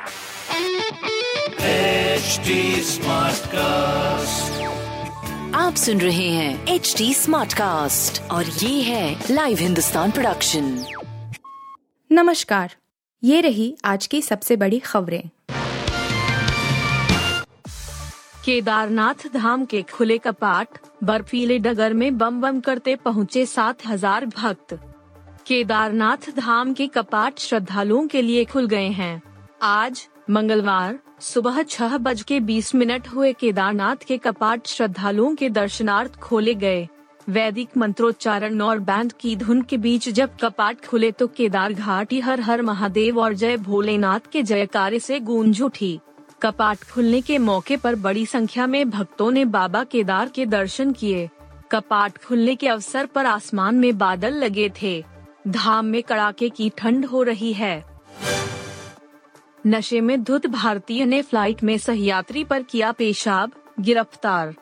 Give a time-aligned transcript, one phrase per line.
[0.00, 0.06] HD
[2.84, 4.60] Smartcast.
[5.54, 10.84] आप सुन रहे हैं एच डी स्मार्ट कास्ट और ये है लाइव हिंदुस्तान प्रोडक्शन
[12.12, 12.74] नमस्कार।
[13.24, 15.22] ये रही आज की सबसे बड़ी खबरें।
[18.44, 20.68] केदारनाथ धाम के खुले कपाट
[21.04, 24.78] बर्फीले डगर में बम बम करते पहुँचे सात हज़ार भक्त।
[25.46, 29.29] केदारनाथ धाम के कपाट श्रद्धालुओं के लिए खुल गए हैं।
[29.62, 36.16] आज, मंगलवार, सुबह छह बज के बीस मिनट हुए केदारनाथ के कपाट श्रद्धालुओं के दर्शनार्थ
[36.16, 36.88] खोले गए।
[37.28, 42.40] वैदिक मंत्रोच्चारण और बैंड की धुन के बीच जब कपाट खुले तो केदार घाटी हर
[42.40, 45.98] हर महादेव और जय भोलेनाथ के जयकारे से गूंज उठी।
[46.42, 51.28] कपाट खुलने के मौके पर बड़ी संख्या में भक्तों ने बाबा केदार के दर्शन किए।
[51.72, 55.04] कपाट खुलने के अवसर पर आसमान में बादल लगे थे।
[55.48, 57.89] धाम में कड़ाके की ठंड हो रही है।
[59.66, 64.54] नशे में धुत भारतीय ने फ़्लाइट में सहयात्री पर किया पेशाब, गिरफ़्तार।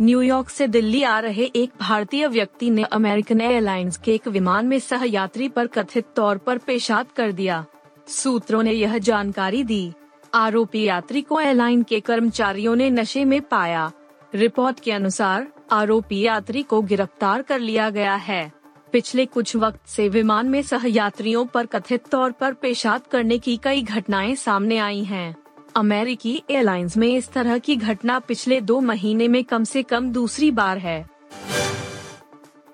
[0.00, 4.78] न्यूयॉर्क से दिल्ली आ रहे एक भारतीय व्यक्ति ने अमेरिकन एयरलाइंस के एक विमान में
[4.78, 7.64] सहयात्री पर कथित तौर पर पेशाब कर दिया।
[8.08, 9.92] सूत्रों ने यह जानकारी दी।
[10.34, 13.92] आरोपी यात्री को एयरलाइन के कर्मचारियों ने नशे में पाया।
[14.34, 18.57] रिपोर्ट के अनुसार, आरोपी यात्री को गिरफ़्तार कर लिया गया है।
[18.92, 23.82] पिछले कुछ वक्त से विमान में सहयात्रियों पर कथित तौर पर पेशाब करने की कई
[23.82, 25.34] घटनाएँ सामने आई हैं।
[25.76, 30.50] अमेरिकी एयरलाइंस में इस तरह की घटना पिछले दो महीने में कम से कम दूसरी
[30.50, 31.04] बार है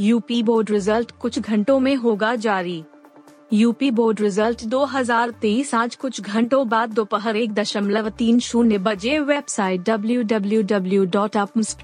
[0.00, 2.82] यूपी बोर्ड रिज़ल्ट कुछ घंटों में होगा जारी
[3.52, 9.80] यूपी बोर्ड रिज़ल्ट 2023 आज कुछ घंटों बाद दोपहर एक दशमलव तीन शून्य बजे website
[9.80, 11.36] W W W dot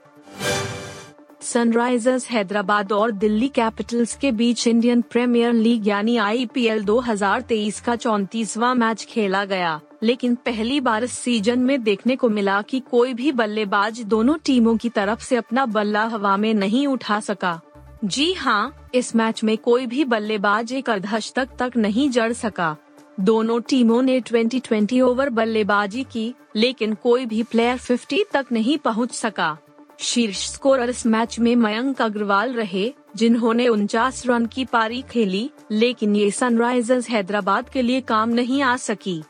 [1.43, 8.75] Sunrisers Hyderabad और दिल्ली कैपिटल्स के बीच इंडियन प्रीमियर लीग यानी आईपीएल 2023 का चौतीसवां
[8.77, 13.33] मैच खेला गया, लेकिन पहली बार इस सीज़न में देखने को मिला कि कोई भी
[13.33, 17.61] बल्लेबाज दोनों टीमों की तरफ़ से अपना बल्ला हवा में नहीं उठा सका।
[18.05, 22.77] जी हाँ इस मैच में कोई भी बल्लेबाज एक अर्धशतक तक नहीं जड़ सका।
[23.21, 29.13] दोनों टीमों ने 20-20 ओवर बल्लेबाजी की, लेकिन कोई भी प्लेयर 50 तक नहीं पहुँच
[29.13, 29.57] सका।
[30.01, 36.17] शीर्ष स्कोरर इस मैच में मयंक अग्रवाल रहे, जिन्होंने उनचास रन की पारी खेली, लेकिन
[36.17, 39.23] ये सनराइजर्स हैदराबाद के लिए काम नहीं आ सकी।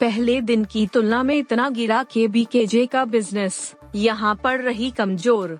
[0.00, 4.90] पहले दिन की तुलना में इतना गिरा के बी जे का बिज़नेस यहाँ पड़ रही
[4.90, 5.58] कमज़ोर।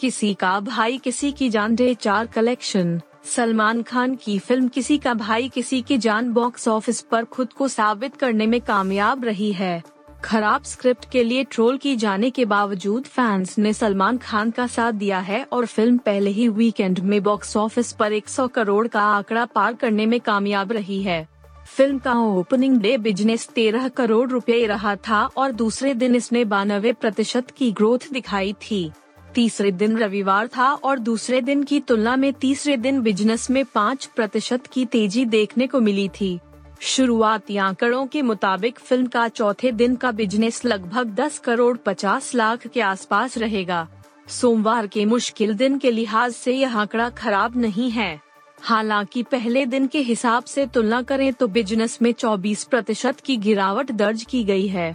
[0.00, 5.12] किसी का भाई किसी की जान डे चार कलेक्शन। सलमान खान की फ़िल्म किसी का
[5.14, 9.82] भाई किसी की जान बॉक्स ऑफ़िस पर खुद को साबित करने में कामयाब रही है।
[10.24, 14.92] खराब स्क्रिप्ट के लिए ट्रोल की जाने के बावजूद फैंस ने सलमान खान का साथ
[14.92, 19.44] दिया है और फ़िल्म पहले ही वीकेंड में बॉक्स ऑफ़िस पर 100 करोड़ का आंकड़ा
[19.44, 21.26] पार करने में कामयाब रही है।
[21.66, 26.92] फ़िल्म का ओपनिंग डे बिज़नेस तेरह करोड़ रुपए रहा था और दूसरे दिन इसने बानवे
[26.92, 28.90] प्रतिशत की ग्रोथ दिखाई थी।
[29.34, 34.06] तीसरे दिन रविवार था और दूसरे दिन की तुलना में तीसरे दिन बिज़नेस में पाँच
[34.06, 36.38] प्रतिशत की तेज़ी देखने को मिली थी।
[36.80, 42.66] शुरुआती आंकड़ों के मुताबिक फ़िल्म का चौथे दिन का बिज़नेस लगभग 10 करोड़ 50 लाख
[42.66, 43.86] के आसपास रहेगा।
[44.28, 48.20] सोमवार के मुश्किल दिन के लिहाज से यह आंकड़ा खराब नहीं है।
[48.62, 53.90] हालाँकि पहले दिन के हिसाब से तुलना करें तो बिज़नेस में 24 प्रतिशत की गिरावट
[53.92, 54.94] दर्ज की गई है।